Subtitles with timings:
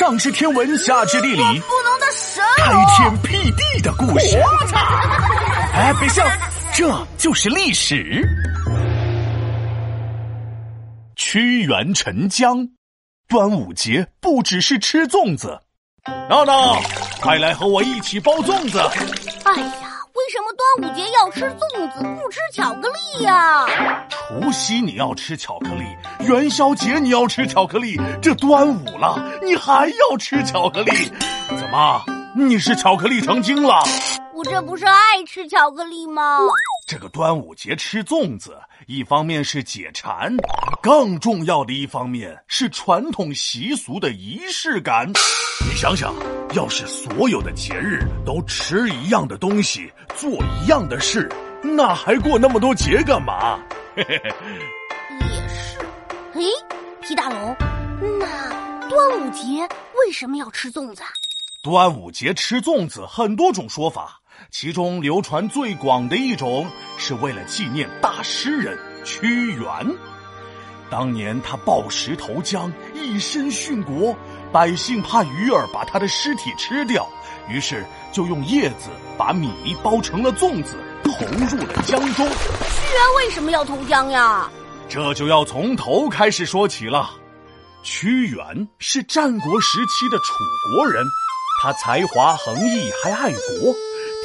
[0.00, 4.40] 上知天文，下知地理，不能的神开天辟地的故事。
[5.76, 6.26] 哎，别笑，
[6.72, 8.26] 这就是历史。
[11.16, 12.66] 屈原沉江，
[13.28, 15.60] 端午节不只是吃粽子。
[16.30, 16.80] 闹闹，
[17.20, 18.78] 快来和我一起包粽子。
[18.78, 19.72] 哎呀，
[20.14, 22.88] 为什么端午节要吃粽子，不吃巧克
[23.18, 23.66] 力呀？
[24.30, 25.84] 除夕你要吃巧克力，
[26.24, 30.92] 元宵节你要吃巧克力，这端午了，你还要吃巧克力？
[31.48, 32.00] 怎么，
[32.36, 33.82] 你是巧克力成精了？
[34.32, 36.38] 我这不是爱吃巧克力吗？
[36.86, 40.32] 这个端午节吃粽子，一方面是解馋，
[40.80, 45.10] 更重要的一方面是传统习俗的仪式感。
[45.68, 46.14] 你想想，
[46.54, 51.28] 要是所有的节日都吃一样的东西，做一样的事，
[51.64, 53.58] 那还过那么多节干嘛？
[53.96, 55.78] 也是。
[56.34, 56.40] 哎，
[57.00, 57.56] 皮大龙，
[58.18, 61.08] 那端午节为什么要吃粽子啊？
[61.62, 64.20] 端午节吃粽子很多种说法。
[64.50, 66.66] 其中流传最广的一种，
[66.96, 69.66] 是为了纪念大诗人屈原。
[70.88, 74.16] 当年他抱石投江，以身殉国，
[74.50, 77.06] 百姓怕鱼儿把他的尸体吃掉，
[77.48, 78.88] 于是就用叶子
[79.18, 82.26] 把米包成了粽子，投入了江中。
[82.26, 84.50] 屈原为什么要投江呀？
[84.88, 87.10] 这就要从头开始说起了。
[87.82, 90.34] 屈原是战国时期的楚
[90.74, 91.04] 国人，
[91.62, 93.74] 他才华横溢，还爱国。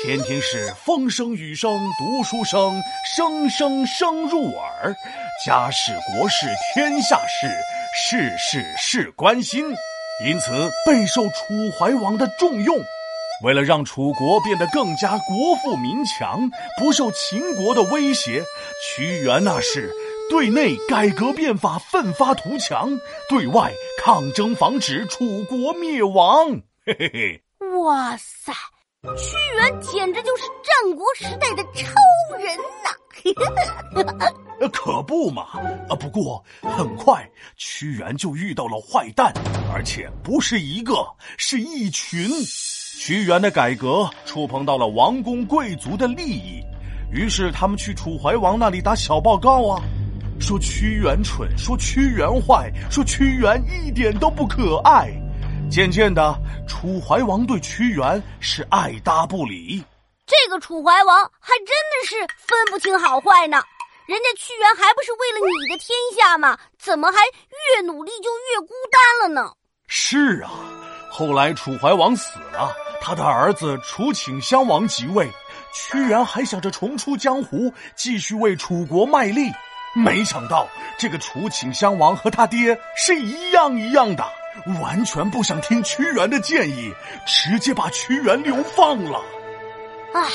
[0.03, 2.81] 天天是风声雨声读书声，
[3.15, 4.93] 声声声入耳，
[5.45, 7.47] 家事国事天下事，
[7.95, 9.63] 事事事关心，
[10.25, 11.33] 因此备受楚
[11.79, 12.77] 怀王的重用。
[13.44, 18.44] 为了让楚国变得更加国富民强，不受秦国的威胁，
[18.83, 19.91] 屈原那是
[20.30, 22.89] 对内改革变法，奋发图强；
[23.30, 23.72] 对外
[24.03, 26.50] 抗争，防止楚国灭亡。
[26.86, 27.44] 嘿嘿嘿！
[27.83, 28.53] 哇塞！
[29.17, 31.94] 屈原简直就是战国时代的超
[32.39, 32.90] 人呐！
[34.72, 35.59] 可不嘛！
[35.90, 39.31] 啊，不过很快屈原就遇到了坏蛋，
[39.74, 40.95] 而且不是一个，
[41.38, 42.29] 是一群。
[42.97, 46.63] 屈原的改革触碰到了王公贵族的利益，
[47.11, 49.83] 于是他们去楚怀王那里打小报告啊，
[50.39, 55.11] 说屈原蠢，说屈原坏，说屈原一点都不可爱。
[55.69, 56.35] 渐渐的，
[56.67, 59.83] 楚怀王对屈原是爱搭不理。
[60.25, 62.16] 这个楚怀王还真的是
[62.47, 63.62] 分不清好坏呢。
[64.07, 66.57] 人家屈原还不是为了你的天下吗？
[66.79, 67.19] 怎么还
[67.75, 69.51] 越努力就越孤单了呢？
[69.88, 70.50] 是啊，
[71.17, 75.31] 后来楚怀王死了，他的儿子楚顷襄王即位，
[75.73, 79.49] 屈原还想着重出江湖，继续为楚国卖力。
[79.95, 80.67] 没想到
[80.97, 84.25] 这个楚顷襄王和他爹是一样一样的。
[84.81, 86.93] 完全不想听屈原的建议，
[87.25, 89.21] 直接把屈原流放了。
[90.13, 90.27] 唉，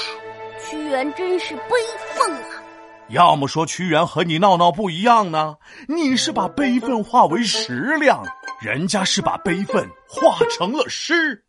[0.66, 1.74] 屈原真是悲
[2.14, 2.62] 愤啊！
[3.08, 5.56] 要么说屈原和你闹闹不一样呢？
[5.88, 8.24] 你是把悲愤化为食量，
[8.60, 11.42] 人家是把悲愤化成了诗。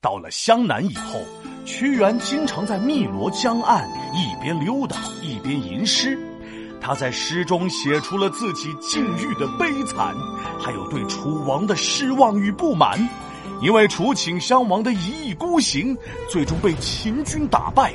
[0.00, 1.20] 到了湘南以后，
[1.64, 3.84] 屈原经常在汨罗江岸
[4.14, 6.16] 一边溜达一边吟诗。
[6.80, 10.14] 他在诗中写出了自己境遇的悲惨，
[10.60, 12.96] 还有对楚王的失望与不满。
[13.60, 15.96] 因为楚顷襄王的一意孤行，
[16.28, 17.92] 最终被秦军打败。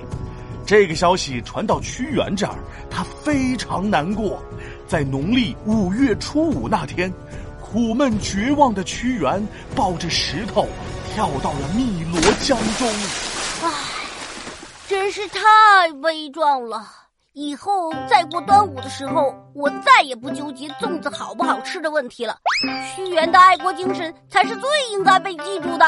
[0.65, 2.55] 这个消息传到屈原这儿，
[2.89, 4.43] 他非常难过。
[4.87, 7.11] 在农历五月初五那天，
[7.71, 10.67] 苦闷绝望的屈原抱着石头
[11.13, 12.87] 跳到了汨罗江中。
[13.63, 13.71] 唉，
[14.89, 15.39] 真是太
[16.03, 16.85] 悲壮了。
[17.31, 22.35] 以后再过端午的时候，我再也不纠结粽子好不好吃的问题了。
[22.93, 25.85] 屈原的爱国精神才是最应该被记住的。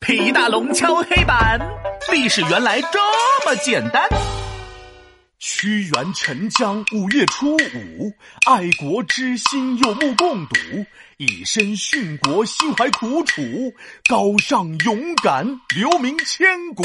[0.00, 1.58] 皮大龙敲黑板，
[2.12, 2.98] 历史原来这
[3.46, 4.06] 么简单。
[5.40, 8.12] 屈原沉江五月初五，
[8.46, 10.54] 爱国之心有目共睹，
[11.16, 13.40] 以身殉国心怀苦楚，
[14.06, 16.82] 高尚勇敢留名千古。